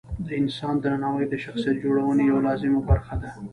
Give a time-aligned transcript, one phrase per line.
[0.27, 3.31] د انسان درناوی د شخصیت جوړونې یوه لازمه برخه ده.